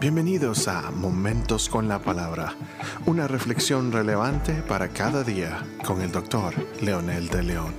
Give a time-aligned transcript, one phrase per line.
[0.00, 2.56] Bienvenidos a Momentos con la Palabra,
[3.04, 7.74] una reflexión relevante para cada día con el doctor Leonel de León.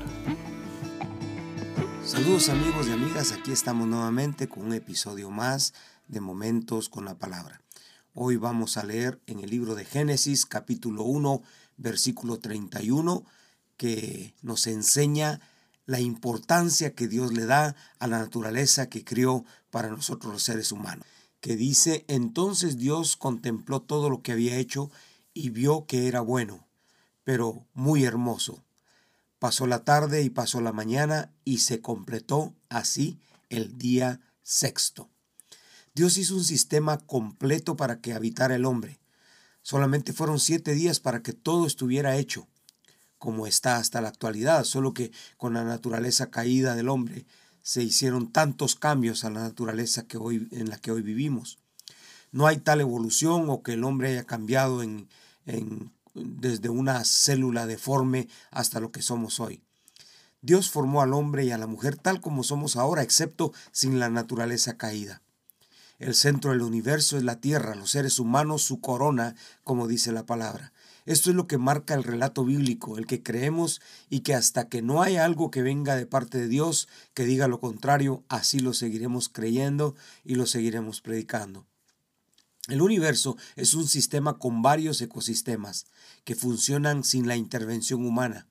[2.06, 5.74] Saludos amigos y amigas, aquí estamos nuevamente con un episodio más
[6.10, 7.60] de Momentos con la Palabra.
[8.14, 11.42] Hoy vamos a leer en el libro de Génesis capítulo 1
[11.78, 13.26] versículo 31
[13.78, 15.42] que nos enseña
[15.88, 20.72] la importancia que Dios le da a la naturaleza que crió para nosotros los seres
[20.72, 21.04] humanos
[21.42, 24.92] que dice, entonces Dios contempló todo lo que había hecho
[25.34, 26.68] y vio que era bueno,
[27.24, 28.64] pero muy hermoso.
[29.40, 35.10] Pasó la tarde y pasó la mañana y se completó así el día sexto.
[35.96, 39.00] Dios hizo un sistema completo para que habitara el hombre.
[39.64, 42.48] Solamente fueron siete días para que todo estuviera hecho,
[43.18, 47.26] como está hasta la actualidad, solo que con la naturaleza caída del hombre
[47.64, 51.60] se hicieron tantos cambios a la naturaleza que hoy, en la que hoy vivimos.
[52.32, 55.08] No hay tal evolución o que el hombre haya cambiado en,
[56.14, 59.62] desde una célula deforme hasta lo que somos hoy.
[60.42, 64.10] Dios formó al hombre y a la mujer tal como somos ahora, excepto sin la
[64.10, 65.22] naturaleza caída.
[66.00, 70.26] El centro del universo es la tierra, los seres humanos su corona, como dice la
[70.26, 70.74] palabra.
[71.06, 74.82] Esto es lo que marca el relato bíblico, el que creemos y que hasta que
[74.82, 78.74] no haya algo que venga de parte de Dios que diga lo contrario, así lo
[78.74, 81.66] seguiremos creyendo y lo seguiremos predicando.
[82.68, 85.88] El universo es un sistema con varios ecosistemas
[86.24, 88.48] que funcionan sin la intervención humana.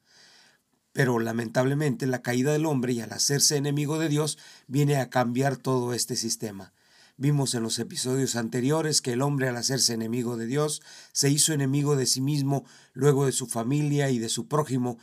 [0.92, 5.56] Pero lamentablemente la caída del hombre y al hacerse enemigo de Dios viene a cambiar
[5.56, 6.72] todo este sistema.
[7.20, 10.80] Vimos en los episodios anteriores que el hombre al hacerse enemigo de Dios
[11.12, 14.96] se hizo enemigo de sí mismo, luego de su familia y de su prójimo,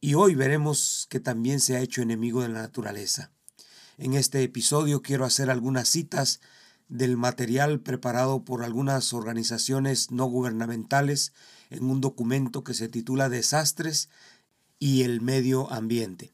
[0.00, 3.30] y hoy veremos que también se ha hecho enemigo de la naturaleza.
[3.98, 6.40] En este episodio quiero hacer algunas citas
[6.88, 11.32] del material preparado por algunas organizaciones no gubernamentales
[11.70, 14.08] en un documento que se titula Desastres
[14.80, 16.32] y el medio ambiente.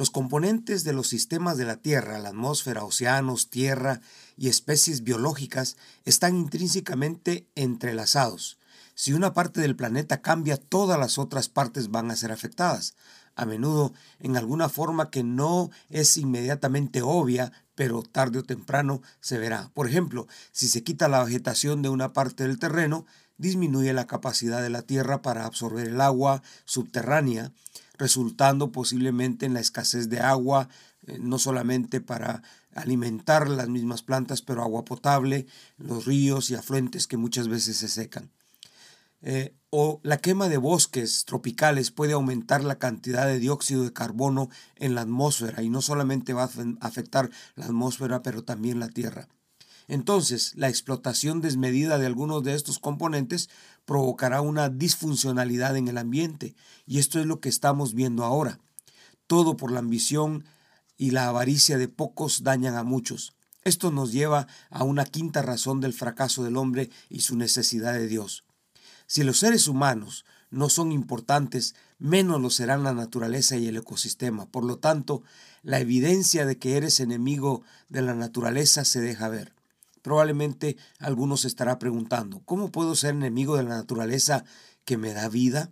[0.00, 4.00] Los componentes de los sistemas de la Tierra, la atmósfera, océanos, tierra
[4.34, 8.58] y especies biológicas están intrínsecamente entrelazados.
[8.94, 12.94] Si una parte del planeta cambia, todas las otras partes van a ser afectadas,
[13.36, 19.36] a menudo en alguna forma que no es inmediatamente obvia, pero tarde o temprano se
[19.36, 19.70] verá.
[19.74, 23.04] Por ejemplo, si se quita la vegetación de una parte del terreno,
[23.36, 27.52] disminuye la capacidad de la Tierra para absorber el agua subterránea,
[28.00, 30.68] resultando posiblemente en la escasez de agua,
[31.06, 32.42] eh, no solamente para
[32.74, 35.46] alimentar las mismas plantas, pero agua potable,
[35.76, 38.30] los ríos y afluentes que muchas veces se secan.
[39.22, 44.48] Eh, o la quema de bosques tropicales puede aumentar la cantidad de dióxido de carbono
[44.76, 46.50] en la atmósfera y no solamente va a
[46.80, 49.28] afectar la atmósfera, pero también la Tierra.
[49.90, 53.50] Entonces, la explotación desmedida de algunos de estos componentes
[53.84, 56.54] provocará una disfuncionalidad en el ambiente,
[56.86, 58.60] y esto es lo que estamos viendo ahora.
[59.26, 60.44] Todo por la ambición
[60.96, 63.34] y la avaricia de pocos dañan a muchos.
[63.64, 68.06] Esto nos lleva a una quinta razón del fracaso del hombre y su necesidad de
[68.06, 68.44] Dios.
[69.08, 74.46] Si los seres humanos no son importantes, menos lo serán la naturaleza y el ecosistema.
[74.46, 75.24] Por lo tanto,
[75.64, 79.52] la evidencia de que eres enemigo de la naturaleza se deja ver.
[80.02, 84.44] Probablemente algunos estará preguntando, ¿cómo puedo ser enemigo de la naturaleza
[84.84, 85.70] que me da vida?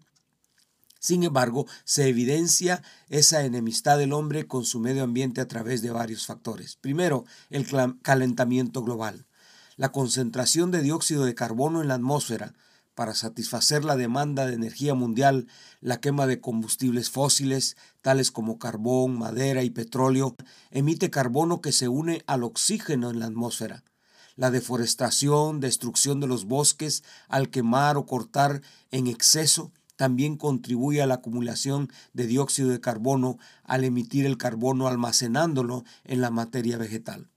[1.01, 5.91] Sin embargo, se evidencia esa enemistad del hombre con su medio ambiente a través de
[5.91, 6.77] varios factores.
[6.77, 7.67] Primero, el
[8.03, 9.27] calentamiento global.
[9.77, 12.55] La concentración de dióxido de carbono en la atmósfera
[12.97, 15.47] para satisfacer la demanda de energía mundial,
[15.81, 20.35] la quema de combustibles fósiles, tales como carbón, madera y petróleo,
[20.73, 23.85] emite carbono que se une al oxígeno en la atmósfera
[24.39, 28.63] la deforestación, destrucción de los bosques al quemar o cortar
[28.93, 34.87] en exceso, también contribuye a la acumulación de dióxido de carbono al emitir el carbono
[34.87, 37.29] almacenándolo en la materia vegetal.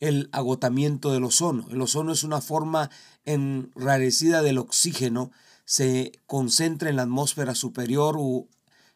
[0.00, 1.66] El agotamiento del ozono.
[1.70, 2.88] El ozono es una forma
[3.26, 5.30] enrarecida del oxígeno,
[5.66, 8.48] se concentra en la atmósfera superior o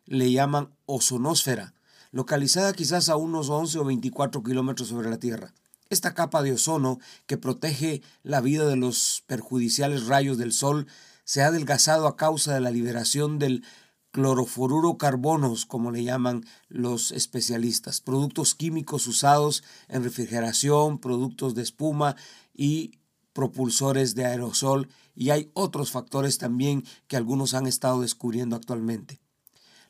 [0.06, 1.74] le llaman ozonosfera,
[2.10, 5.52] localizada quizás a unos 11 o 24 kilómetros sobre la Tierra.
[5.90, 10.86] Esta capa de ozono que protege la vida de los perjudiciales rayos del sol
[11.24, 13.64] se ha adelgazado a causa de la liberación del
[14.10, 22.16] clorofururo carbonos, como le llaman los especialistas, productos químicos usados en refrigeración, productos de espuma
[22.52, 22.98] y
[23.32, 29.20] propulsores de aerosol, y hay otros factores también que algunos han estado descubriendo actualmente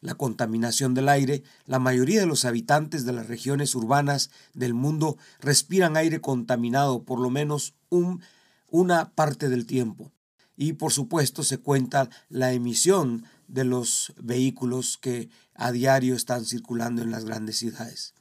[0.01, 5.17] la contaminación del aire, la mayoría de los habitantes de las regiones urbanas del mundo
[5.41, 8.21] respiran aire contaminado por lo menos un
[8.69, 10.13] una parte del tiempo.
[10.57, 17.03] Y por supuesto se cuenta la emisión de los vehículos que a diario están circulando
[17.03, 18.15] en las grandes ciudades.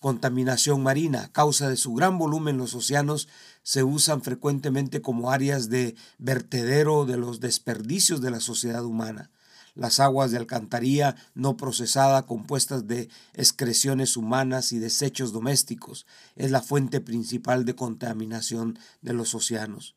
[0.00, 3.28] Contaminación marina, causa de su gran volumen los océanos
[3.62, 9.30] se usan frecuentemente como áreas de vertedero de los desperdicios de la sociedad humana.
[9.78, 16.04] Las aguas de alcantarilla no procesada compuestas de excreciones humanas y desechos domésticos
[16.34, 19.94] es la fuente principal de contaminación de los océanos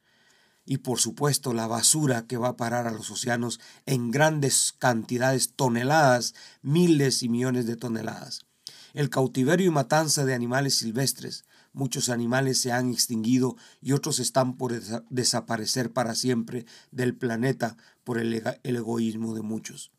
[0.66, 5.54] y por supuesto la basura que va a parar a los océanos en grandes cantidades,
[5.56, 8.45] toneladas, miles y millones de toneladas.
[8.94, 11.44] El cautiverio y matanza de animales silvestres.
[11.73, 14.73] Muchos animales se han extinguido y otros están por
[15.09, 19.91] desaparecer para siempre del planeta por el, egoísmo de muchos.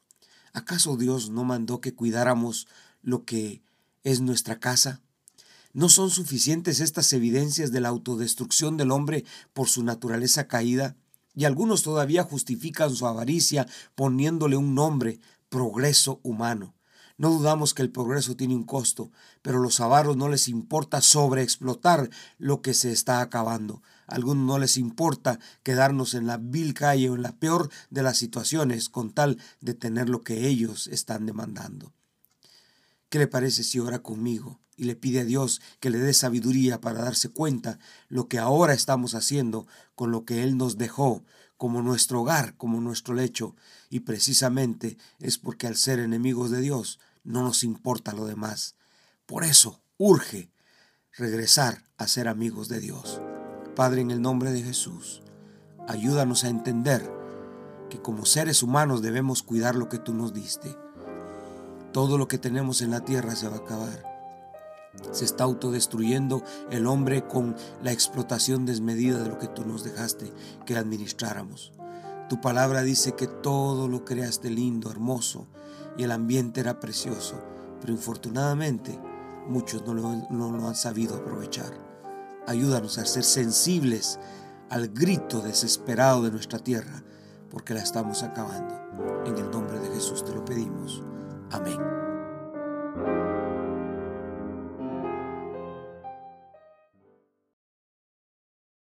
[0.53, 2.69] ¿Acaso Dios no mandó que cuidáramos
[3.01, 3.63] lo que
[4.05, 5.01] es nuestra casa?
[5.73, 10.97] ¿No son suficientes estas evidencias de la autodestrucción del hombre por su naturaleza caída?
[11.35, 16.75] Y algunos todavía justifican su avaricia poniéndole un nombre, progreso humano.
[17.19, 19.11] No dudamos que el progreso tiene un costo,
[19.43, 23.83] pero a los avaros no les importa sobreexplotar lo que se está acabando.
[24.07, 28.03] A algunos no les importa quedarnos en la vil calle o en la peor de
[28.03, 31.93] las situaciones con tal de tener lo que ellos están demandando.
[33.09, 36.81] ¿Qué le parece si ora conmigo y le pide a Dios que le dé sabiduría
[36.81, 37.79] para darse cuenta
[38.09, 41.23] lo que ahora estamos haciendo con lo que Él nos dejó
[41.63, 43.55] como nuestro hogar, como nuestro lecho?
[43.89, 48.75] Y precisamente es porque al ser enemigos de Dios no nos importa lo demás.
[49.27, 50.51] Por eso urge
[51.17, 53.21] regresar a ser amigos de Dios.
[53.77, 55.23] Padre, en el nombre de Jesús,
[55.87, 57.09] ayúdanos a entender
[57.91, 60.77] que como seres humanos debemos cuidar lo que tú nos diste
[61.93, 64.12] todo lo que tenemos en la tierra se va a acabar.
[65.11, 70.33] Se está autodestruyendo el hombre con la explotación desmedida de lo que tú nos dejaste
[70.67, 71.73] que administráramos.
[72.29, 75.47] Tu palabra dice que todo lo creaste lindo, hermoso
[75.97, 77.37] y el ambiente era precioso,
[77.81, 78.99] pero infortunadamente
[79.49, 81.73] muchos no lo, no lo han sabido aprovechar.
[82.47, 84.19] Ayúdanos a ser sensibles
[84.71, 87.03] al grito desesperado de nuestra tierra,
[87.51, 88.75] porque la estamos acabando.
[89.27, 91.03] En el nombre de Jesús te lo pedimos.
[91.51, 93.32] Amén.